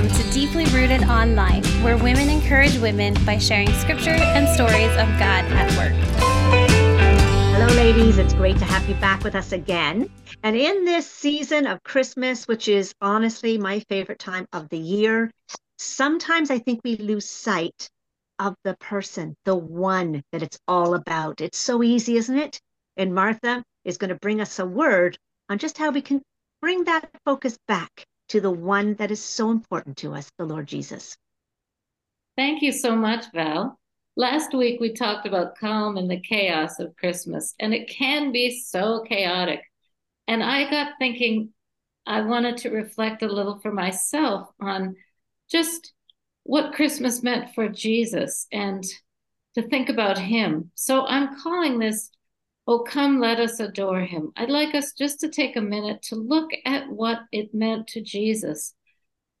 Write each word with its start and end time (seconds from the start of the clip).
Welcome 0.00 0.18
to 0.18 0.30
Deeply 0.30 0.64
Rooted 0.64 1.02
Online, 1.10 1.62
where 1.82 1.98
women 1.98 2.30
encourage 2.30 2.78
women 2.78 3.12
by 3.26 3.36
sharing 3.36 3.70
scripture 3.74 4.12
and 4.12 4.48
stories 4.48 4.92
of 4.92 5.06
God 5.18 5.44
at 5.52 5.70
work. 5.76 5.92
Hello, 7.52 7.66
ladies. 7.74 8.16
It's 8.16 8.32
great 8.32 8.56
to 8.60 8.64
have 8.64 8.88
you 8.88 8.94
back 8.94 9.22
with 9.22 9.34
us 9.34 9.52
again. 9.52 10.08
And 10.42 10.56
in 10.56 10.86
this 10.86 11.06
season 11.06 11.66
of 11.66 11.82
Christmas, 11.82 12.48
which 12.48 12.66
is 12.66 12.94
honestly 13.02 13.58
my 13.58 13.80
favorite 13.90 14.18
time 14.18 14.46
of 14.54 14.70
the 14.70 14.78
year, 14.78 15.30
sometimes 15.76 16.50
I 16.50 16.60
think 16.60 16.80
we 16.82 16.96
lose 16.96 17.28
sight 17.28 17.90
of 18.38 18.54
the 18.64 18.78
person, 18.80 19.36
the 19.44 19.54
one 19.54 20.22
that 20.32 20.42
it's 20.42 20.58
all 20.66 20.94
about. 20.94 21.42
It's 21.42 21.58
so 21.58 21.82
easy, 21.82 22.16
isn't 22.16 22.38
it? 22.38 22.58
And 22.96 23.14
Martha 23.14 23.62
is 23.84 23.98
going 23.98 24.08
to 24.08 24.18
bring 24.22 24.40
us 24.40 24.58
a 24.58 24.64
word 24.64 25.18
on 25.50 25.58
just 25.58 25.76
how 25.76 25.90
we 25.90 26.00
can 26.00 26.22
bring 26.62 26.84
that 26.84 27.10
focus 27.26 27.58
back 27.68 28.06
to 28.30 28.40
the 28.40 28.50
one 28.50 28.94
that 28.94 29.10
is 29.10 29.22
so 29.22 29.50
important 29.50 29.96
to 29.98 30.14
us, 30.14 30.30
the 30.38 30.44
Lord 30.44 30.66
Jesus. 30.66 31.16
Thank 32.36 32.62
you 32.62 32.72
so 32.72 32.94
much, 32.94 33.24
Val. 33.34 33.78
Last 34.16 34.54
week 34.54 34.80
we 34.80 34.92
talked 34.92 35.26
about 35.26 35.58
calm 35.58 35.96
and 35.96 36.08
the 36.08 36.20
chaos 36.20 36.78
of 36.78 36.96
Christmas, 36.96 37.54
and 37.58 37.74
it 37.74 37.88
can 37.88 38.32
be 38.32 38.60
so 38.60 39.04
chaotic. 39.08 39.62
And 40.28 40.42
I 40.44 40.70
got 40.70 40.92
thinking, 40.98 41.50
I 42.06 42.20
wanted 42.20 42.58
to 42.58 42.70
reflect 42.70 43.22
a 43.22 43.28
little 43.28 43.58
for 43.58 43.72
myself 43.72 44.48
on 44.60 44.94
just 45.50 45.92
what 46.44 46.74
Christmas 46.74 47.22
meant 47.24 47.54
for 47.54 47.68
Jesus 47.68 48.46
and 48.52 48.84
to 49.56 49.62
think 49.62 49.88
about 49.88 50.18
him. 50.18 50.70
So 50.76 51.04
I'm 51.04 51.40
calling 51.40 51.78
this 51.78 52.10
Oh, 52.72 52.84
come, 52.84 53.18
let 53.18 53.40
us 53.40 53.58
adore 53.58 54.02
him. 54.02 54.30
I'd 54.36 54.48
like 54.48 54.76
us 54.76 54.92
just 54.92 55.18
to 55.20 55.28
take 55.28 55.56
a 55.56 55.60
minute 55.60 56.02
to 56.02 56.14
look 56.14 56.52
at 56.64 56.88
what 56.88 57.18
it 57.32 57.52
meant 57.52 57.88
to 57.88 58.00
Jesus 58.00 58.74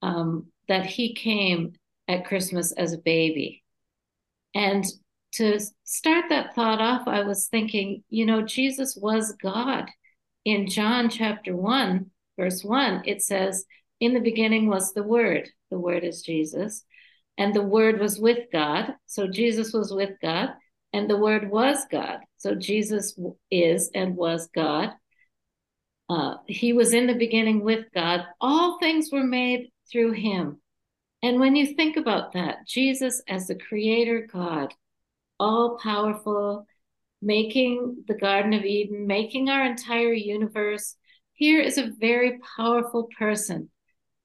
um, 0.02 0.48
that 0.66 0.84
he 0.84 1.14
came 1.14 1.74
at 2.08 2.26
Christmas 2.26 2.72
as 2.72 2.92
a 2.92 2.98
baby. 2.98 3.62
And 4.52 4.84
to 5.34 5.60
start 5.84 6.24
that 6.30 6.56
thought 6.56 6.80
off, 6.80 7.06
I 7.06 7.22
was 7.22 7.46
thinking, 7.46 8.02
you 8.08 8.26
know, 8.26 8.42
Jesus 8.42 8.98
was 9.00 9.36
God. 9.40 9.88
In 10.44 10.66
John 10.66 11.08
chapter 11.08 11.54
1, 11.54 12.10
verse 12.36 12.64
1, 12.64 13.02
it 13.06 13.22
says, 13.22 13.64
In 14.00 14.12
the 14.12 14.18
beginning 14.18 14.66
was 14.66 14.92
the 14.92 15.04
Word. 15.04 15.48
The 15.70 15.78
Word 15.78 16.02
is 16.02 16.22
Jesus. 16.22 16.84
And 17.38 17.54
the 17.54 17.62
Word 17.62 18.00
was 18.00 18.18
with 18.18 18.50
God. 18.52 18.94
So 19.06 19.28
Jesus 19.28 19.72
was 19.72 19.94
with 19.94 20.14
God 20.20 20.48
and 20.92 21.08
the 21.08 21.16
Word 21.16 21.50
was 21.50 21.86
God. 21.90 22.18
So 22.36 22.54
Jesus 22.54 23.18
is 23.50 23.90
and 23.94 24.16
was 24.16 24.48
God. 24.54 24.90
Uh, 26.08 26.36
he 26.46 26.72
was 26.72 26.92
in 26.92 27.06
the 27.06 27.14
beginning 27.14 27.62
with 27.62 27.86
God. 27.94 28.24
All 28.40 28.78
things 28.78 29.10
were 29.12 29.24
made 29.24 29.70
through 29.90 30.12
him. 30.12 30.60
And 31.22 31.38
when 31.38 31.54
you 31.54 31.74
think 31.74 31.96
about 31.96 32.32
that, 32.32 32.66
Jesus 32.66 33.22
as 33.28 33.46
the 33.46 33.54
creator 33.54 34.28
God, 34.32 34.74
all 35.38 35.78
powerful, 35.78 36.66
making 37.22 38.04
the 38.08 38.14
Garden 38.14 38.54
of 38.54 38.64
Eden, 38.64 39.06
making 39.06 39.50
our 39.50 39.64
entire 39.64 40.12
universe, 40.12 40.96
here 41.34 41.60
is 41.60 41.78
a 41.78 41.92
very 41.98 42.38
powerful 42.56 43.08
person. 43.16 43.70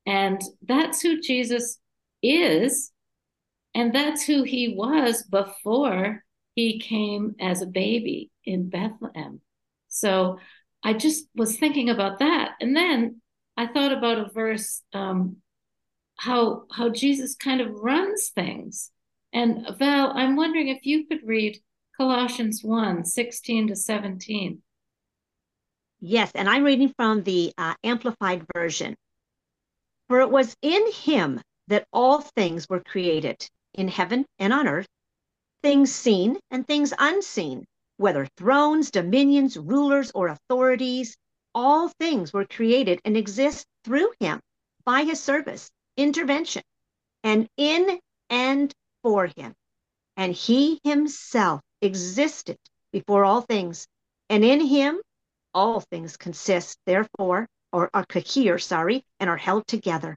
And 0.06 0.42
that's 0.64 1.02
who 1.02 1.22
Jesus 1.22 1.78
is. 2.24 2.92
And 3.76 3.94
that's 3.94 4.24
who 4.24 4.44
he 4.44 4.74
was 4.76 5.24
before 5.24 6.25
he 6.56 6.80
came 6.80 7.36
as 7.40 7.62
a 7.62 7.68
baby 7.68 8.32
in 8.44 8.70
Bethlehem. 8.70 9.42
So 9.90 10.40
I 10.84 10.94
just 10.94 11.28
was 11.36 11.58
thinking 11.58 11.90
about 11.90 12.20
that. 12.20 12.56
And 12.60 12.76
then 12.76 13.22
I 13.58 13.68
thought 13.68 13.92
about 13.92 14.18
a 14.18 14.32
verse 14.34 14.82
um, 14.94 15.38
how 16.18 16.64
how 16.72 16.90
Jesus 16.90 17.36
kind 17.36 17.62
of 17.62 17.72
runs 17.72 18.30
things. 18.30 18.92
And 19.34 19.68
Val, 19.78 20.12
I'm 20.16 20.36
wondering 20.36 20.70
if 20.70 20.86
you 20.86 21.06
could 21.06 21.22
read 21.26 21.60
Colossians 21.98 22.64
1, 22.64 23.06
16 23.06 23.68
to 23.68 23.76
17. 23.76 24.62
Yes, 26.00 26.32
and 26.36 26.50
I'm 26.50 26.64
reading 26.64 26.94
from 26.96 27.24
the 27.24 27.54
uh, 27.58 27.74
Amplified 27.84 28.46
Version. 28.54 28.96
For 30.08 30.22
it 30.22 30.30
was 30.30 30.56
in 30.62 30.92
him 30.92 31.42
that 31.68 31.88
all 31.92 32.22
things 32.22 32.70
were 32.70 32.82
created, 32.82 33.50
in 33.74 33.88
heaven 33.88 34.26
and 34.40 34.54
on 34.54 34.68
earth, 34.68 34.88
things 35.66 35.92
seen 35.92 36.38
and 36.52 36.68
things 36.68 36.94
unseen, 37.00 37.66
whether 37.98 38.28
thrones, 38.38 38.92
dominions, 38.92 39.58
rulers, 39.58 40.12
or 40.14 40.28
authorities, 40.28 41.18
all 41.56 41.90
things 42.00 42.32
were 42.32 42.46
created 42.46 43.02
and 43.04 43.18
exist 43.18 43.66
through 43.84 44.12
him 44.20 44.40
by 44.86 45.04
his 45.04 45.20
service, 45.20 45.72
intervention, 45.98 46.62
and 47.24 47.50
in 47.58 48.00
and 48.30 48.72
for 49.02 49.26
him. 49.26 49.56
And 50.16 50.34
he 50.34 50.80
himself 50.84 51.62
existed 51.82 52.58
before 52.92 53.26
all 53.26 53.42
things, 53.42 53.88
and 54.30 54.46
in 54.46 54.60
him 54.60 55.02
all 55.52 55.80
things 55.80 56.16
consist, 56.16 56.78
therefore, 56.86 57.48
or 57.74 57.90
are 57.92 58.06
cohere, 58.06 58.60
sorry, 58.60 59.04
and 59.20 59.32
are 59.32 59.38
held 59.38 59.66
together. 59.66 60.16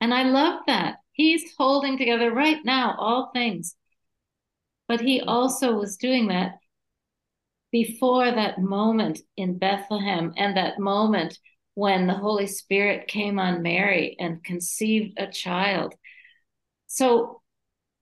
And 0.00 0.12
I 0.12 0.24
love 0.24 0.62
that. 0.66 0.96
He's 1.18 1.52
holding 1.58 1.98
together 1.98 2.32
right 2.32 2.64
now 2.64 2.94
all 2.96 3.30
things. 3.34 3.74
But 4.86 5.00
he 5.00 5.20
also 5.20 5.74
was 5.74 5.96
doing 5.96 6.28
that 6.28 6.52
before 7.72 8.30
that 8.30 8.60
moment 8.60 9.18
in 9.36 9.58
Bethlehem 9.58 10.32
and 10.36 10.56
that 10.56 10.78
moment 10.78 11.36
when 11.74 12.06
the 12.06 12.14
Holy 12.14 12.46
Spirit 12.46 13.08
came 13.08 13.40
on 13.40 13.62
Mary 13.62 14.14
and 14.20 14.44
conceived 14.44 15.18
a 15.18 15.26
child. 15.26 15.92
So 16.86 17.42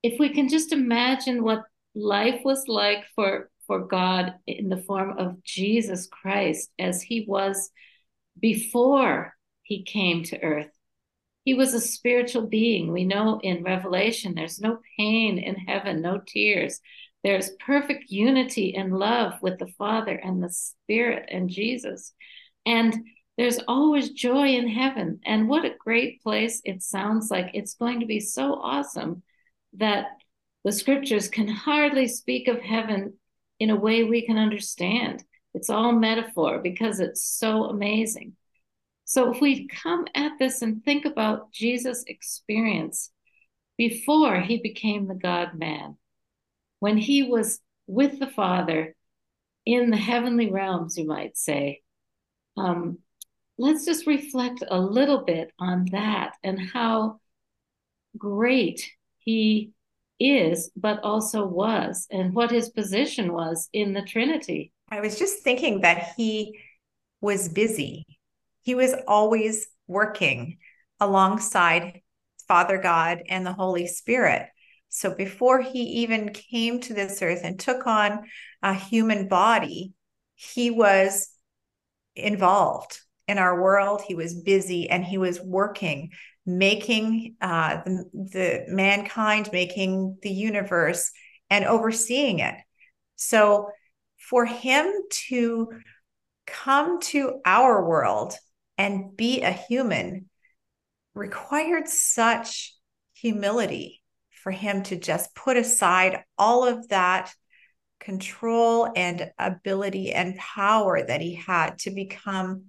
if 0.03 0.21
we 0.21 0.28
can 0.34 0.50
just 0.50 0.71
imagine 0.72 1.43
what 1.43 1.65
life 1.94 2.43
was 2.44 2.69
like 2.69 3.04
for 3.15 3.50
for 3.66 3.81
God 3.81 4.34
in 4.47 4.69
the 4.69 4.83
form 4.83 5.19
of 5.19 5.43
Jesus 5.43 6.06
Christ 6.06 6.71
as 6.78 7.00
he 7.00 7.25
was 7.27 7.71
before 8.38 9.34
he 9.62 9.83
came 9.84 10.22
to 10.25 10.41
earth 10.43 10.75
he 11.46 11.54
was 11.54 11.74
a 11.74 11.80
spiritual 11.80 12.48
being. 12.48 12.92
We 12.92 13.04
know 13.04 13.38
in 13.40 13.62
Revelation 13.62 14.34
there's 14.34 14.60
no 14.60 14.80
pain 14.98 15.38
in 15.38 15.54
heaven, 15.54 16.02
no 16.02 16.20
tears. 16.26 16.80
There's 17.22 17.52
perfect 17.64 18.10
unity 18.10 18.74
and 18.74 18.98
love 18.98 19.40
with 19.40 19.60
the 19.60 19.68
Father 19.78 20.16
and 20.16 20.42
the 20.42 20.50
Spirit 20.50 21.28
and 21.30 21.48
Jesus. 21.48 22.12
And 22.66 22.92
there's 23.38 23.60
always 23.68 24.10
joy 24.10 24.48
in 24.48 24.68
heaven. 24.68 25.20
And 25.24 25.48
what 25.48 25.64
a 25.64 25.76
great 25.78 26.20
place 26.20 26.60
it 26.64 26.82
sounds 26.82 27.30
like. 27.30 27.52
It's 27.54 27.74
going 27.74 28.00
to 28.00 28.06
be 28.06 28.18
so 28.18 28.54
awesome 28.54 29.22
that 29.74 30.06
the 30.64 30.72
scriptures 30.72 31.28
can 31.28 31.46
hardly 31.46 32.08
speak 32.08 32.48
of 32.48 32.60
heaven 32.60 33.14
in 33.60 33.70
a 33.70 33.76
way 33.76 34.02
we 34.02 34.26
can 34.26 34.36
understand. 34.36 35.22
It's 35.54 35.70
all 35.70 35.92
metaphor 35.92 36.58
because 36.58 36.98
it's 36.98 37.24
so 37.24 37.66
amazing. 37.66 38.34
So 39.08 39.32
if 39.32 39.40
we 39.40 39.68
come 39.68 40.04
at 40.16 40.32
this 40.36 40.62
and 40.62 40.84
think 40.84 41.04
about 41.04 41.52
Jesus' 41.52 42.02
experience 42.08 43.12
before 43.78 44.40
he 44.40 44.58
became 44.58 45.06
the 45.06 45.14
God 45.14 45.54
man, 45.54 45.96
when 46.80 46.96
he 46.96 47.22
was 47.22 47.60
with 47.86 48.18
the 48.18 48.26
Father 48.26 48.96
in 49.64 49.90
the 49.90 49.96
heavenly 49.96 50.50
realms, 50.50 50.98
you 50.98 51.06
might 51.06 51.38
say, 51.38 51.82
um, 52.56 52.98
let's 53.58 53.84
just 53.84 54.08
reflect 54.08 54.64
a 54.68 54.80
little 54.80 55.24
bit 55.24 55.52
on 55.56 55.86
that 55.92 56.34
and 56.42 56.58
how 56.58 57.20
great 58.18 58.90
he 59.18 59.70
is, 60.18 60.72
but 60.74 60.98
also 61.04 61.46
was, 61.46 62.08
and 62.10 62.34
what 62.34 62.50
his 62.50 62.70
position 62.70 63.32
was 63.32 63.68
in 63.72 63.92
the 63.92 64.02
Trinity. 64.02 64.72
I 64.90 64.98
was 64.98 65.16
just 65.16 65.44
thinking 65.44 65.82
that 65.82 66.14
he 66.16 66.58
was 67.20 67.48
busy 67.48 68.04
he 68.66 68.74
was 68.74 68.97
always 69.07 69.68
working 69.86 70.59
alongside 70.98 72.01
Father 72.48 72.78
God 72.78 73.22
and 73.28 73.47
the 73.47 73.53
Holy 73.53 73.86
Spirit. 73.86 74.48
So 74.89 75.15
before 75.15 75.60
he 75.60 76.03
even 76.03 76.30
came 76.30 76.80
to 76.80 76.92
this 76.92 77.22
earth 77.22 77.42
and 77.45 77.60
took 77.60 77.86
on 77.86 78.24
a 78.65 78.74
human 78.74 79.28
body, 79.28 79.92
he 80.34 80.72
was 80.72 81.28
involved 82.16 82.98
in 83.28 83.39
our 83.39 83.63
world. 83.63 84.03
He 84.03 84.16
was 84.16 84.34
busy 84.34 84.91
and 84.91 85.04
he 85.04 85.16
was 85.16 85.41
working, 85.41 86.10
making 86.45 87.36
uh, 87.41 87.83
the, 87.84 88.04
the 88.12 88.65
mankind, 88.66 89.48
making 89.53 90.19
the 90.22 90.30
universe, 90.33 91.12
and 91.51 91.65
overseeing 91.65 92.41
it. 92.41 92.57
So 93.15 93.69
for 94.19 94.45
him 94.45 94.92
to 95.28 95.69
come 96.48 97.01
to 97.01 97.41
our 97.45 97.89
world 97.89 98.36
and 98.78 99.16
be 99.16 99.42
a 99.42 99.52
human 99.52 100.28
required 101.14 101.88
such 101.88 102.74
humility 103.14 104.02
for 104.42 104.52
him 104.52 104.82
to 104.84 104.96
just 104.96 105.34
put 105.34 105.56
aside 105.56 106.22
all 106.38 106.64
of 106.66 106.88
that 106.88 107.32
control 107.98 108.88
and 108.94 109.30
ability 109.38 110.12
and 110.12 110.36
power 110.36 111.02
that 111.04 111.20
he 111.20 111.34
had 111.34 111.78
to 111.78 111.90
become 111.90 112.66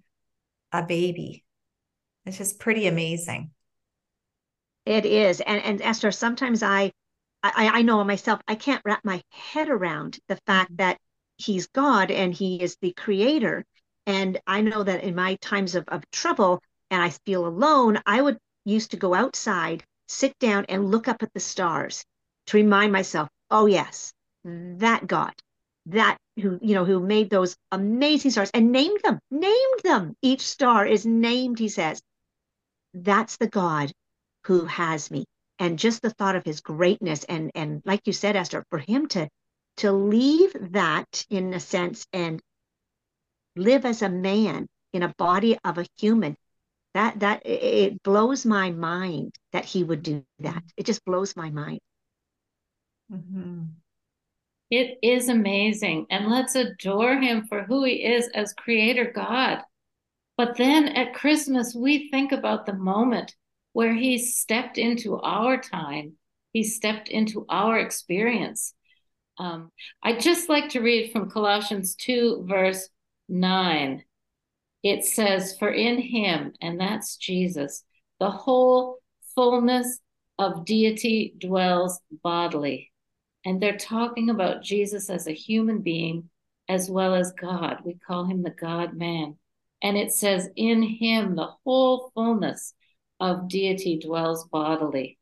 a 0.72 0.82
baby. 0.84 1.44
It's 2.26 2.38
just 2.38 2.60
pretty 2.60 2.88
amazing. 2.88 3.52
It 4.86 5.06
is. 5.06 5.42
And 5.42 5.62
and 5.64 5.82
Esther, 5.82 6.12
sometimes 6.12 6.64
I 6.64 6.92
I, 7.44 7.70
I 7.76 7.82
know 7.84 8.04
myself, 8.04 8.42
I 8.48 8.56
can't 8.56 8.82
wrap 8.84 9.06
my 9.06 9.22
head 9.30 9.70
around 9.70 10.20
the 10.28 10.38
fact 10.48 10.76
that 10.78 10.98
he's 11.38 11.68
God 11.68 12.10
and 12.10 12.34
he 12.34 12.62
is 12.62 12.78
the 12.82 12.94
creator. 12.94 13.66
And 14.08 14.40
I 14.48 14.62
know 14.62 14.82
that 14.82 15.04
in 15.04 15.14
my 15.14 15.36
times 15.36 15.76
of, 15.76 15.88
of 15.90 16.10
trouble 16.10 16.64
and 16.90 17.04
I 17.04 17.10
feel 17.10 17.46
alone, 17.46 18.02
I 18.06 18.22
would 18.22 18.40
used 18.66 18.92
to 18.92 18.98
go 18.98 19.14
outside, 19.14 19.84
sit 20.08 20.34
down 20.40 20.66
and 20.70 20.90
look 20.90 21.08
up 21.08 21.22
at 21.22 21.34
the 21.34 21.40
stars 21.40 22.04
to 22.48 22.58
remind 22.58 22.92
myself, 22.92 23.30
oh 23.52 23.66
yes, 23.68 24.14
that 24.44 25.06
God, 25.06 25.34
that 25.88 26.18
who, 26.42 26.58
you 26.62 26.74
know, 26.74 26.86
who 26.86 27.00
made 27.00 27.30
those 27.30 27.56
amazing 27.72 28.32
stars 28.32 28.50
and 28.54 28.72
named 28.72 29.00
them, 29.04 29.20
named 29.30 29.82
them. 29.84 30.16
Each 30.22 30.42
star 30.42 30.88
is 30.88 31.06
named, 31.06 31.60
he 31.60 31.70
says. 31.70 32.02
That's 32.94 33.38
the 33.38 33.50
God 33.50 33.92
who 34.46 34.66
has 34.66 35.12
me 35.12 35.26
and 35.60 35.78
just 35.78 36.02
the 36.02 36.12
thought 36.12 36.36
of 36.36 36.46
his 36.46 36.62
greatness 36.62 37.24
and 37.26 37.52
and 37.54 37.82
like 37.86 38.02
you 38.06 38.14
said 38.14 38.36
esther 38.36 38.64
for 38.70 38.80
him 38.80 39.08
to 39.08 39.28
to 39.78 39.92
leave 39.92 40.56
that 40.72 41.26
in 41.30 41.54
a 41.54 41.60
sense 41.60 42.08
and 42.14 42.42
live 43.58 43.86
as 43.86 44.02
a 44.02 44.10
man 44.10 44.68
in 44.94 45.04
a 45.04 45.14
body 45.18 45.58
of 45.64 45.78
a 45.78 45.86
human 45.98 46.36
that 46.94 47.20
that 47.20 47.42
it 47.46 48.02
blows 48.04 48.46
my 48.46 48.72
mind 48.72 49.36
that 49.52 49.66
he 49.66 49.84
would 49.84 50.04
do 50.04 50.24
that 50.40 50.64
it 50.78 50.86
just 50.86 51.04
blows 51.06 51.36
my 51.36 51.50
mind 51.50 51.80
Mm-hmm. 53.12 53.64
It 54.70 54.98
is 55.02 55.30
amazing. 55.30 56.08
And 56.10 56.28
let's 56.30 56.56
adore 56.56 57.18
him 57.18 57.46
for 57.48 57.64
who 57.64 57.86
he 57.86 58.04
is 58.04 58.30
as 58.34 58.54
creator 58.54 59.12
God. 59.14 59.62
But 60.36 60.58
then 60.58 60.90
at 60.90 61.14
Christmas, 61.14 61.74
we 61.74 62.10
think 62.10 62.32
about 62.32 62.66
the 62.66 62.74
moment 62.74 63.34
where 63.74 63.94
he 63.94 64.18
stepped 64.18 64.78
into 64.78 65.20
our 65.22 65.60
time, 65.60 66.14
he 66.52 66.64
stepped 66.64 67.08
into 67.08 67.46
our 67.50 67.80
experience. 67.80 68.74
Um, 69.40 69.72
I'd 70.04 70.20
just 70.20 70.50
like 70.50 70.70
to 70.70 70.82
read 70.82 71.12
from 71.12 71.30
Colossians 71.30 71.96
2, 71.96 72.46
verse 72.48 72.90
9. 73.30 74.04
It 74.84 75.06
says, 75.06 75.58
For 75.58 75.70
in 75.70 76.00
him, 76.00 76.54
and 76.62 76.80
that's 76.80 77.18
Jesus, 77.18 77.84
the 78.20 78.32
whole 78.32 78.98
fullness 79.36 80.00
of 80.40 80.66
deity 80.66 81.34
dwells 81.38 82.00
bodily. 82.24 82.92
And 83.46 83.62
they're 83.62 83.78
talking 83.78 84.30
about 84.30 84.64
Jesus 84.64 85.10
as 85.10 85.28
a 85.28 85.32
human 85.32 85.82
being 85.82 86.30
as 86.70 86.90
well 86.90 87.16
as 87.16 87.32
God. 87.32 87.78
We 87.86 87.96
call 87.96 88.26
him 88.26 88.44
the 88.44 88.50
God 88.50 88.94
man. 88.94 89.38
And 89.82 89.98
it 89.98 90.12
says, 90.12 90.50
In 90.56 90.82
him, 90.82 91.36
the 91.36 91.50
whole 91.64 92.12
fullness 92.14 92.74
of 93.20 93.48
deity 93.48 94.00
dwells 94.00 94.48
bodily. 94.48 95.18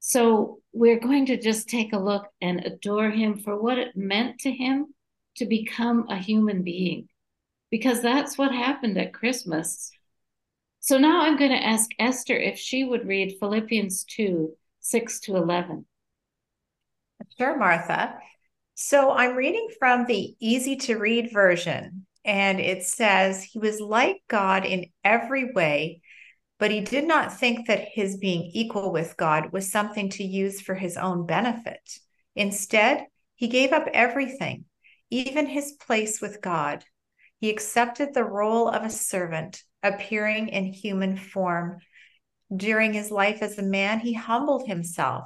So 0.00 0.60
we're 0.72 1.00
going 1.00 1.26
to 1.26 1.40
just 1.40 1.68
take 1.68 1.92
a 1.92 1.98
look 1.98 2.28
and 2.40 2.64
adore 2.64 3.10
him 3.10 3.38
for 3.38 3.60
what 3.60 3.78
it 3.78 3.96
meant 3.96 4.40
to 4.40 4.52
him 4.52 4.94
to 5.36 5.46
become 5.46 6.06
a 6.08 6.16
human 6.16 6.62
being, 6.62 7.08
because 7.70 8.02
that's 8.02 8.36
what 8.36 8.52
happened 8.52 8.98
at 8.98 9.14
Christmas. 9.14 9.90
So 10.80 10.98
now 10.98 11.22
I'm 11.22 11.36
going 11.36 11.50
to 11.50 11.66
ask 11.66 11.90
Esther 11.98 12.36
if 12.36 12.58
she 12.58 12.84
would 12.84 13.06
read 13.06 13.36
Philippians 13.40 14.04
2 14.04 14.52
6 14.80 15.20
to 15.20 15.36
11. 15.36 15.84
Sure, 17.36 17.58
Martha. 17.58 18.14
So 18.74 19.10
I'm 19.10 19.34
reading 19.36 19.68
from 19.78 20.04
the 20.04 20.36
easy 20.38 20.76
to 20.76 20.96
read 20.98 21.32
version, 21.32 22.06
and 22.24 22.60
it 22.60 22.84
says, 22.84 23.42
He 23.42 23.58
was 23.58 23.80
like 23.80 24.22
God 24.28 24.64
in 24.64 24.86
every 25.02 25.52
way, 25.52 26.02
but 26.58 26.70
he 26.70 26.82
did 26.82 27.06
not 27.06 27.38
think 27.38 27.66
that 27.66 27.88
his 27.92 28.16
being 28.16 28.50
equal 28.52 28.92
with 28.92 29.16
God 29.16 29.52
was 29.52 29.70
something 29.70 30.10
to 30.10 30.24
use 30.24 30.60
for 30.60 30.74
his 30.74 30.96
own 30.96 31.26
benefit. 31.26 31.98
Instead, 32.34 33.06
he 33.34 33.48
gave 33.48 33.72
up 33.72 33.88
everything, 33.92 34.64
even 35.10 35.46
his 35.46 35.72
place 35.72 36.20
with 36.20 36.40
God. 36.40 36.84
He 37.38 37.50
accepted 37.50 38.14
the 38.14 38.24
role 38.24 38.68
of 38.68 38.82
a 38.82 38.90
servant, 38.90 39.62
appearing 39.82 40.48
in 40.48 40.72
human 40.72 41.16
form. 41.16 41.78
During 42.54 42.92
his 42.92 43.10
life 43.10 43.42
as 43.42 43.58
a 43.58 43.62
man, 43.62 44.00
he 44.00 44.14
humbled 44.14 44.66
himself 44.66 45.24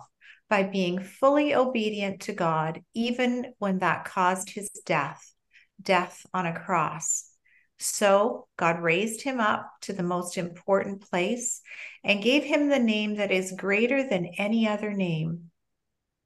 by 0.48 0.64
being 0.64 0.98
fully 0.98 1.54
obedient 1.54 2.22
to 2.22 2.32
God, 2.32 2.82
even 2.94 3.54
when 3.58 3.78
that 3.78 4.04
caused 4.04 4.50
his 4.50 4.68
death, 4.84 5.32
death 5.80 6.26
on 6.34 6.46
a 6.46 6.58
cross. 6.58 7.30
So 7.78 8.48
God 8.58 8.82
raised 8.82 9.22
him 9.22 9.40
up 9.40 9.70
to 9.82 9.92
the 9.92 10.02
most 10.02 10.36
important 10.36 11.08
place 11.08 11.62
and 12.04 12.22
gave 12.22 12.44
him 12.44 12.68
the 12.68 12.78
name 12.78 13.16
that 13.16 13.30
is 13.30 13.52
greater 13.56 14.06
than 14.06 14.34
any 14.36 14.68
other 14.68 14.92
name. 14.92 15.49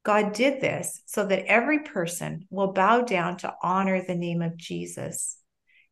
God 0.05 0.35
did 0.35 0.61
this 0.61 1.03
so 1.07 1.27
that 1.27 1.47
every 1.47 1.81
person 1.81 2.47
will 2.51 2.73
bow 2.73 3.01
down 3.01 3.39
to 3.39 3.55
honor 3.63 4.03
the 4.03 4.15
name 4.15 4.43
of 4.43 4.57
Jesus. 4.57 5.39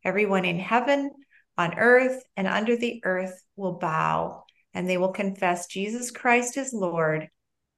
Everyone 0.05 0.44
in 0.44 0.59
heaven, 0.59 1.11
on 1.56 1.79
earth, 1.79 2.23
and 2.37 2.47
under 2.47 2.76
the 2.76 3.00
earth 3.05 3.43
will 3.56 3.79
bow, 3.79 4.44
and 4.75 4.88
they 4.88 4.99
will 4.99 5.12
confess 5.12 5.67
Jesus 5.67 6.11
Christ 6.11 6.59
is 6.59 6.75
Lord, 6.75 7.29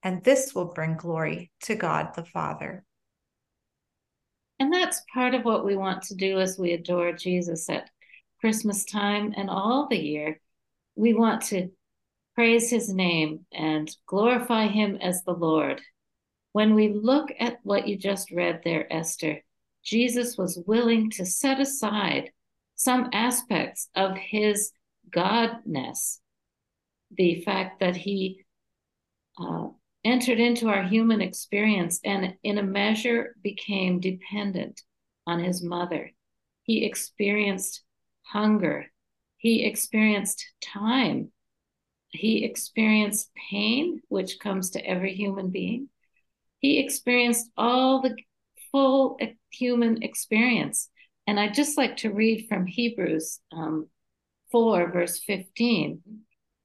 and 0.02 0.24
this 0.24 0.54
will 0.54 0.72
bring 0.72 0.96
glory 0.96 1.52
to 1.62 1.76
God 1.76 2.14
the 2.14 2.24
Father. 2.24 2.84
And 4.58 4.72
that's 4.72 5.02
part 5.12 5.34
of 5.34 5.44
what 5.44 5.64
we 5.64 5.76
want 5.76 6.02
to 6.04 6.14
do 6.14 6.40
as 6.40 6.58
we 6.58 6.72
adore 6.72 7.12
Jesus 7.12 7.68
at 7.68 7.90
Christmas 8.40 8.84
time 8.84 9.32
and 9.36 9.48
all 9.48 9.86
the 9.88 10.02
year. 10.02 10.40
We 10.96 11.14
want 11.14 11.42
to 11.46 11.70
praise 12.34 12.70
his 12.70 12.92
name 12.92 13.46
and 13.52 13.88
glorify 14.06 14.66
him 14.66 14.96
as 15.00 15.22
the 15.22 15.32
Lord. 15.32 15.80
When 16.54 16.76
we 16.76 16.92
look 16.92 17.32
at 17.40 17.58
what 17.64 17.88
you 17.88 17.96
just 17.96 18.30
read 18.30 18.60
there, 18.62 18.86
Esther, 18.92 19.42
Jesus 19.82 20.38
was 20.38 20.62
willing 20.68 21.10
to 21.10 21.26
set 21.26 21.58
aside 21.58 22.30
some 22.76 23.10
aspects 23.12 23.88
of 23.96 24.16
his 24.16 24.70
godness, 25.10 26.20
the 27.10 27.40
fact 27.40 27.80
that 27.80 27.96
he 27.96 28.44
uh, 29.36 29.66
entered 30.04 30.38
into 30.38 30.68
our 30.68 30.84
human 30.84 31.20
experience 31.20 31.98
and, 32.04 32.36
in 32.44 32.58
a 32.58 32.62
measure, 32.62 33.34
became 33.42 33.98
dependent 33.98 34.80
on 35.26 35.40
his 35.42 35.60
mother. 35.60 36.12
He 36.62 36.84
experienced 36.84 37.82
hunger, 38.22 38.92
he 39.38 39.64
experienced 39.64 40.46
time, 40.62 41.32
he 42.10 42.44
experienced 42.44 43.32
pain, 43.50 44.02
which 44.06 44.38
comes 44.38 44.70
to 44.70 44.86
every 44.86 45.14
human 45.14 45.50
being. 45.50 45.88
He 46.64 46.78
experienced 46.78 47.50
all 47.58 48.00
the 48.00 48.16
full 48.72 49.18
human 49.50 50.02
experience. 50.02 50.88
And 51.26 51.38
I'd 51.38 51.52
just 51.52 51.76
like 51.76 51.98
to 51.98 52.10
read 52.10 52.46
from 52.48 52.64
Hebrews 52.64 53.38
um, 53.52 53.90
4, 54.50 54.90
verse 54.90 55.20
15. 55.26 56.00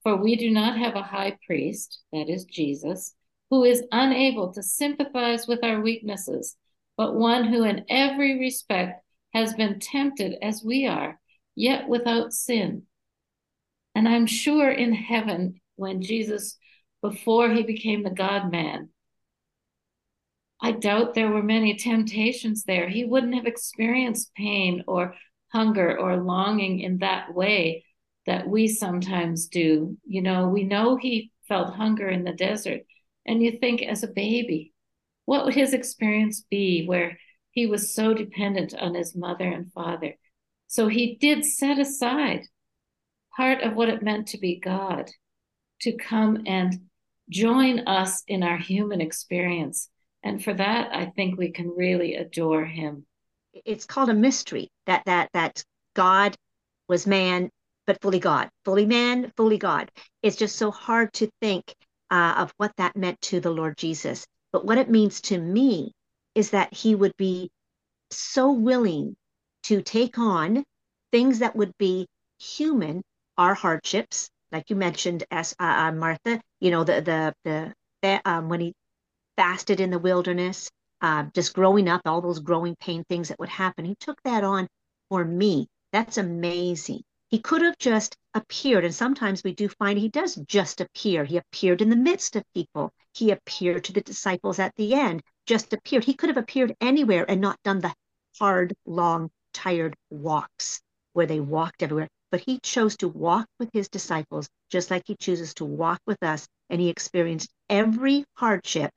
For 0.02 0.16
we 0.16 0.36
do 0.36 0.50
not 0.50 0.78
have 0.78 0.96
a 0.96 1.02
high 1.02 1.36
priest, 1.46 2.00
that 2.14 2.30
is 2.30 2.46
Jesus, 2.46 3.14
who 3.50 3.62
is 3.62 3.84
unable 3.92 4.54
to 4.54 4.62
sympathize 4.62 5.46
with 5.46 5.62
our 5.62 5.82
weaknesses, 5.82 6.56
but 6.96 7.14
one 7.14 7.44
who 7.44 7.64
in 7.64 7.84
every 7.90 8.38
respect 8.38 9.04
has 9.34 9.52
been 9.52 9.80
tempted 9.80 10.34
as 10.40 10.64
we 10.64 10.86
are, 10.86 11.20
yet 11.54 11.88
without 11.90 12.32
sin. 12.32 12.84
And 13.94 14.08
I'm 14.08 14.24
sure 14.24 14.70
in 14.70 14.94
heaven, 14.94 15.60
when 15.76 16.00
Jesus, 16.00 16.56
before 17.02 17.50
he 17.50 17.64
became 17.64 18.02
the 18.02 18.08
God 18.08 18.50
man, 18.50 18.88
I 20.62 20.72
doubt 20.72 21.14
there 21.14 21.30
were 21.30 21.42
many 21.42 21.76
temptations 21.76 22.64
there. 22.64 22.88
He 22.88 23.04
wouldn't 23.04 23.34
have 23.34 23.46
experienced 23.46 24.34
pain 24.34 24.84
or 24.86 25.14
hunger 25.52 25.98
or 25.98 26.18
longing 26.18 26.80
in 26.80 26.98
that 26.98 27.34
way 27.34 27.84
that 28.26 28.46
we 28.46 28.68
sometimes 28.68 29.46
do. 29.46 29.96
You 30.06 30.22
know, 30.22 30.48
we 30.48 30.64
know 30.64 30.96
he 30.96 31.32
felt 31.48 31.74
hunger 31.74 32.08
in 32.08 32.24
the 32.24 32.32
desert. 32.32 32.82
And 33.26 33.42
you 33.42 33.58
think, 33.58 33.82
as 33.82 34.02
a 34.02 34.08
baby, 34.08 34.72
what 35.24 35.44
would 35.44 35.54
his 35.54 35.72
experience 35.72 36.44
be 36.50 36.86
where 36.86 37.18
he 37.52 37.66
was 37.66 37.94
so 37.94 38.14
dependent 38.14 38.74
on 38.74 38.94
his 38.94 39.16
mother 39.16 39.48
and 39.48 39.72
father? 39.72 40.14
So 40.66 40.88
he 40.88 41.16
did 41.16 41.44
set 41.44 41.78
aside 41.78 42.42
part 43.36 43.62
of 43.62 43.74
what 43.74 43.88
it 43.88 44.02
meant 44.02 44.28
to 44.28 44.38
be 44.38 44.60
God, 44.60 45.10
to 45.80 45.96
come 45.96 46.42
and 46.46 46.80
join 47.28 47.80
us 47.80 48.22
in 48.26 48.42
our 48.42 48.58
human 48.58 49.00
experience. 49.00 49.88
And 50.22 50.42
for 50.42 50.52
that, 50.54 50.94
I 50.94 51.06
think 51.06 51.38
we 51.38 51.50
can 51.50 51.68
really 51.70 52.14
adore 52.16 52.64
him. 52.64 53.06
it's 53.64 53.86
called 53.86 54.08
a 54.10 54.14
mystery 54.14 54.68
that 54.86 55.04
that 55.06 55.28
that 55.32 55.64
god 55.94 56.36
was 56.88 57.06
man 57.06 57.50
but 57.86 58.00
fully 58.00 58.20
god. 58.20 58.48
Fully 58.64 58.86
man 58.86 59.32
fully 59.36 59.58
god. 59.58 59.90
It's 60.22 60.36
just 60.36 60.56
so 60.56 60.70
hard 60.70 61.12
to 61.14 61.28
think 61.40 61.74
uh, 62.10 62.34
of 62.38 62.52
what 62.58 62.72
that 62.76 62.96
meant 62.96 63.20
to 63.22 63.40
the 63.40 63.50
lord 63.50 63.76
jesus. 63.76 64.26
But 64.52 64.64
what 64.64 64.78
it 64.78 64.90
means 64.90 65.20
to 65.22 65.38
me 65.38 65.92
is 66.34 66.50
that 66.50 66.72
he 66.74 66.94
would 66.94 67.16
be 67.16 67.50
so 68.10 68.52
willing 68.52 69.16
to 69.64 69.82
take 69.82 70.18
on 70.18 70.64
things 71.12 71.40
that 71.40 71.56
would 71.56 71.72
be 71.78 72.06
human 72.38 73.02
our 73.38 73.54
hardships 73.54 74.30
like 74.52 74.70
you 74.70 74.76
mentioned, 74.76 75.24
as 75.30 75.54
uh, 75.60 75.64
uh, 75.64 75.92
Martha, 75.92 76.40
you 76.60 76.70
know, 76.70 76.84
the 76.84 77.00
the 77.44 77.74
the 78.02 78.20
um, 78.24 78.48
when 78.48 78.60
he 78.60 78.74
fasted 79.40 79.80
in 79.80 79.88
the 79.88 79.98
wilderness, 79.98 80.70
uh, 81.00 81.24
just 81.34 81.54
growing 81.54 81.88
up, 81.88 82.02
all 82.04 82.20
those 82.20 82.40
growing 82.40 82.76
pain 82.76 83.02
things 83.04 83.28
that 83.28 83.38
would 83.38 83.48
happen. 83.48 83.86
He 83.86 83.94
took 83.94 84.22
that 84.22 84.44
on 84.44 84.68
for 85.08 85.24
me. 85.24 85.66
That's 85.92 86.18
amazing. 86.18 87.00
He 87.28 87.38
could 87.38 87.62
have 87.62 87.78
just 87.78 88.18
appeared, 88.34 88.84
and 88.84 88.94
sometimes 88.94 89.42
we 89.42 89.54
do 89.54 89.70
find 89.70 89.98
he 89.98 90.10
does 90.10 90.34
just 90.46 90.82
appear. 90.82 91.24
He 91.24 91.38
appeared 91.38 91.80
in 91.80 91.88
the 91.88 91.96
midst 91.96 92.36
of 92.36 92.44
people. 92.52 92.92
He 93.14 93.30
appeared 93.30 93.84
to 93.84 93.94
the 93.94 94.02
disciples 94.02 94.58
at 94.58 94.74
the 94.76 94.92
end, 94.92 95.22
just 95.46 95.72
appeared. 95.72 96.04
He 96.04 96.12
could 96.12 96.28
have 96.28 96.36
appeared 96.36 96.76
anywhere 96.78 97.24
and 97.26 97.40
not 97.40 97.56
done 97.64 97.80
the 97.80 97.94
hard, 98.38 98.74
long, 98.84 99.30
tired 99.54 99.96
walks 100.10 100.82
where 101.14 101.24
they 101.24 101.40
walked 101.40 101.82
everywhere. 101.82 102.08
But 102.30 102.42
he 102.42 102.60
chose 102.60 102.94
to 102.98 103.08
walk 103.08 103.46
with 103.58 103.70
his 103.72 103.88
disciples 103.88 104.50
just 104.68 104.90
like 104.90 105.04
he 105.06 105.16
chooses 105.16 105.54
to 105.54 105.64
walk 105.64 106.02
with 106.06 106.22
us. 106.22 106.46
And 106.68 106.78
he 106.78 106.90
experienced 106.90 107.48
every 107.70 108.26
hardship 108.34 108.90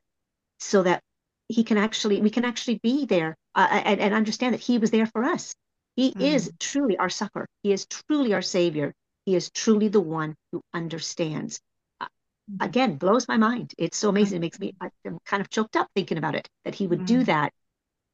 so 0.58 0.82
that 0.82 1.02
he 1.48 1.64
can 1.64 1.76
actually, 1.76 2.20
we 2.20 2.30
can 2.30 2.44
actually 2.44 2.80
be 2.82 3.06
there 3.06 3.36
uh, 3.54 3.68
and, 3.70 4.00
and 4.00 4.14
understand 4.14 4.54
that 4.54 4.60
he 4.60 4.78
was 4.78 4.90
there 4.90 5.06
for 5.06 5.24
us. 5.24 5.54
He 5.96 6.12
mm. 6.12 6.20
is 6.20 6.50
truly 6.58 6.96
our 6.96 7.10
succor. 7.10 7.46
He 7.62 7.72
is 7.72 7.86
truly 7.86 8.34
our 8.34 8.42
savior. 8.42 8.92
He 9.26 9.36
is 9.36 9.50
truly 9.50 9.88
the 9.88 10.00
one 10.00 10.34
who 10.52 10.60
understands. 10.72 11.60
Uh, 12.00 12.06
mm. 12.50 12.64
again, 12.64 12.96
blows 12.96 13.28
my 13.28 13.36
mind. 13.36 13.72
It's 13.78 13.96
so 13.96 14.08
amazing. 14.08 14.38
It 14.38 14.40
makes 14.40 14.58
me, 14.58 14.74
I'm 14.80 15.18
kind 15.24 15.40
of 15.40 15.50
choked 15.50 15.76
up 15.76 15.88
thinking 15.94 16.18
about 16.18 16.34
it, 16.34 16.48
that 16.64 16.74
he 16.74 16.86
would 16.86 17.00
mm. 17.00 17.06
do 17.06 17.24
that 17.24 17.52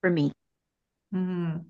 for 0.01 0.11
me. 0.11 0.33
Mm. 1.15 1.65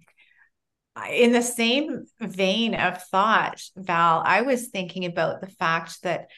In 1.08 1.32
the 1.32 1.42
same 1.42 2.04
vein 2.20 2.74
of 2.74 3.02
thought, 3.04 3.62
Val, 3.76 4.22
I 4.24 4.42
was 4.42 4.68
thinking 4.68 5.04
about 5.04 5.40
the 5.40 5.46
fact 5.46 6.02
that 6.02 6.28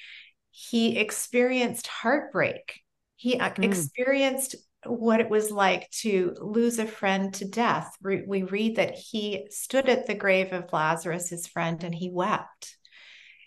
he 0.51 0.99
experienced 0.99 1.87
heartbreak. 1.87 2.81
He 3.23 3.39
uh, 3.39 3.51
mm. 3.51 3.65
experienced 3.65 4.57
what 4.85 5.21
it 5.21 5.31
was 5.31 5.53
like 5.53 5.89
to 5.91 6.35
lose 6.41 6.81
a 6.81 6.87
friend 6.89 7.33
to 7.35 7.47
death. 7.47 7.97
We 8.03 8.43
read 8.43 8.77
that 8.77 8.97
he 8.97 9.47
stood 9.49 9.89
at 9.89 10.09
the 10.09 10.17
grave 10.17 10.53
of 10.53 10.73
Lazarus, 10.73 11.31
his 11.31 11.47
friend, 11.47 11.85
and 11.85 11.95
he 11.95 12.11
wept. 12.11 12.77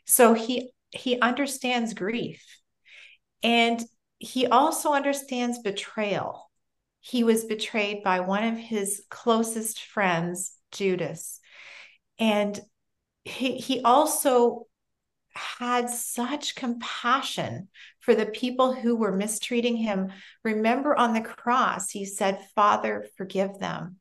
So 0.06 0.34
he 0.34 0.72
he 0.92 1.20
understands 1.20 1.94
grief. 1.94 2.42
And 3.44 3.84
he 4.18 4.48
also 4.48 4.94
understands 4.94 5.60
betrayal. 5.60 6.50
He 7.02 7.26
was 7.26 7.44
betrayed 7.44 8.02
by 8.02 8.22
one 8.22 8.46
of 8.46 8.58
his 8.58 9.04
closest 9.10 9.82
friends, 9.82 10.54
Judas. 10.72 11.42
And 12.18 12.58
he, 13.26 13.58
he 13.58 13.82
also 13.82 14.68
had 15.36 15.90
such 15.90 16.56
compassion 16.56 17.68
for 18.06 18.14
the 18.14 18.28
people 18.28 18.72
who 18.72 18.96
were 18.96 19.12
mistreating 19.12 19.76
him. 19.76 20.12
Remember 20.44 20.96
on 20.96 21.14
the 21.14 21.22
cross, 21.22 21.90
he 21.90 22.06
said, 22.06 22.46
Father, 22.54 23.08
forgive 23.18 23.58
them. 23.58 23.98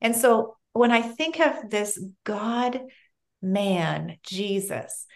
And 0.00 0.16
so 0.16 0.56
when 0.72 0.90
I 0.90 1.02
think 1.02 1.38
of 1.38 1.68
this 1.68 2.02
God 2.24 2.80
man, 3.42 4.16
Jesus, 4.26 5.06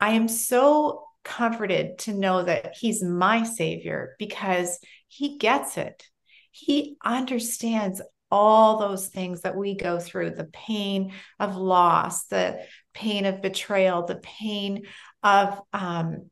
I 0.00 0.10
am 0.12 0.26
so 0.26 1.04
comforted 1.22 1.98
to 1.98 2.14
know 2.14 2.42
that 2.42 2.74
he's 2.76 3.02
my 3.02 3.44
savior 3.44 4.16
because 4.18 4.80
he 5.06 5.38
gets 5.38 5.78
it. 5.78 6.02
He 6.50 6.96
understands 7.04 8.02
all 8.30 8.78
those 8.78 9.08
things 9.08 9.42
that 9.42 9.56
we 9.56 9.76
go 9.76 10.00
through 10.00 10.30
the 10.30 10.48
pain 10.52 11.12
of 11.38 11.56
loss, 11.56 12.26
the 12.26 12.60
pain 12.92 13.26
of 13.26 13.42
betrayal, 13.42 14.04
the 14.04 14.16
pain 14.16 14.84
of 15.22 15.60
um, 15.72 16.30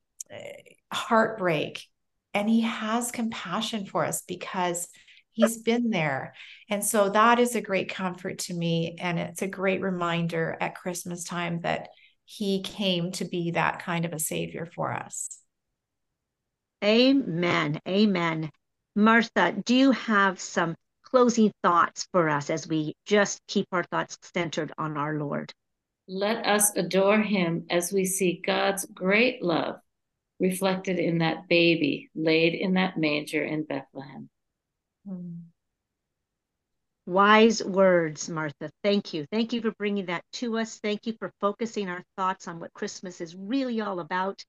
heartbreak. 0.92 1.85
And 2.35 2.49
he 2.49 2.61
has 2.62 3.11
compassion 3.11 3.87
for 3.87 4.04
us 4.04 4.23
because 4.23 4.88
he's 5.33 5.59
been 5.59 5.90
there. 5.90 6.35
And 6.68 6.85
so 6.85 7.09
that 7.11 7.38
is 7.38 7.54
a 7.54 7.61
great 7.61 7.88
comfort 7.88 8.38
to 8.40 8.54
me. 8.54 8.97
And 8.99 9.18
it's 9.18 9.42
a 9.42 9.49
great 9.49 9.80
reminder 9.80 10.57
at 10.61 10.75
Christmas 10.75 11.25
time 11.25 11.61
that 11.62 11.88
he 12.25 12.62
came 12.62 13.12
to 13.12 13.25
be 13.25 13.52
that 13.52 13.83
kind 13.83 14.04
of 14.04 14.12
a 14.12 14.18
savior 14.18 14.68
for 14.75 14.92
us. 14.92 15.38
Amen. 16.85 17.80
Amen. 17.88 18.50
Martha, 18.95 19.52
do 19.64 19.75
you 19.75 19.92
have 19.92 20.38
some 20.40 20.75
closing 21.02 21.50
thoughts 21.62 22.07
for 22.12 22.28
us 22.28 22.50
as 22.50 22.68
we 22.68 22.95
just 23.07 23.40
keep 23.49 23.66
our 23.73 23.85
thoughts 23.85 24.18
centered 24.35 24.73
on 24.76 24.97
our 24.97 25.18
Lord? 25.18 25.52
Let 26.07 26.47
us 26.47 26.76
adore 26.76 27.21
him 27.21 27.66
as 27.71 27.92
we 27.92 28.04
see 28.04 28.42
God's 28.45 28.85
great 28.87 29.42
love 29.42 29.76
reflected 30.40 30.99
in 30.99 31.18
that 31.18 31.49
baby 31.49 32.11
laid 32.14 32.54
in 32.54 32.75
that 32.75 32.97
manger 32.97 33.42
in 33.42 33.64
Bethlehem. 33.64 34.28
Hmm. 35.07 35.35
Wise 37.07 37.64
words, 37.64 38.28
Martha. 38.28 38.71
Thank 38.83 39.14
you. 39.14 39.26
Thank 39.33 39.54
you 39.54 39.62
for 39.62 39.71
bringing 39.73 40.07
that 40.07 40.25
to 40.35 40.59
us. 40.59 40.78
Thank 40.78 41.07
you 41.07 41.14
for 41.18 41.33
focusing 41.40 41.88
our 41.88 42.04
thoughts 42.18 42.47
on 42.47 42.61
what 42.61 42.75
Christmas 42.75 43.23
is 43.23 43.35
really 43.35 43.80
all 43.80 44.00
about. 44.00 44.45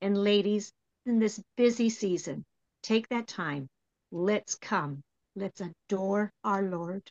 And 0.00 0.18
ladies, 0.18 0.72
in 1.06 1.20
this 1.20 1.40
busy 1.56 1.88
season, 1.88 2.44
take 2.82 3.08
that 3.10 3.28
time. 3.28 3.68
Let's 4.10 4.56
come. 4.56 5.02
Let's 5.36 5.60
adore 5.60 6.32
our 6.42 6.62
Lord. 6.62 7.08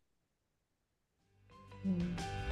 For 1.81 2.48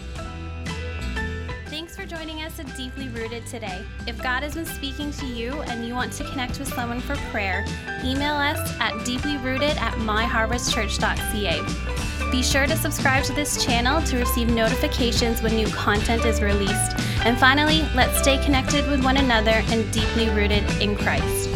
joining 2.07 2.41
us 2.41 2.59
at 2.59 2.75
Deeply 2.77 3.09
Rooted 3.09 3.45
today. 3.47 3.83
If 4.07 4.23
God 4.23 4.43
has 4.43 4.55
been 4.55 4.65
speaking 4.65 5.11
to 5.11 5.25
you 5.25 5.61
and 5.63 5.85
you 5.85 5.93
want 5.93 6.13
to 6.13 6.23
connect 6.29 6.57
with 6.57 6.73
someone 6.73 7.01
for 7.01 7.17
prayer, 7.31 7.65
email 8.03 8.35
us 8.35 8.57
at 8.79 8.93
deeplyrooted 9.05 9.75
at 9.75 9.93
myharvestchurch.ca. 9.95 12.31
Be 12.31 12.41
sure 12.41 12.65
to 12.65 12.77
subscribe 12.77 13.25
to 13.25 13.33
this 13.33 13.61
channel 13.63 14.01
to 14.03 14.17
receive 14.17 14.49
notifications 14.49 15.41
when 15.41 15.55
new 15.55 15.67
content 15.67 16.23
is 16.23 16.41
released. 16.41 16.93
And 17.25 17.37
finally, 17.37 17.81
let's 17.93 18.19
stay 18.19 18.41
connected 18.43 18.89
with 18.89 19.03
one 19.03 19.17
another 19.17 19.61
and 19.67 19.91
deeply 19.91 20.29
rooted 20.29 20.63
in 20.81 20.95
Christ. 20.95 21.49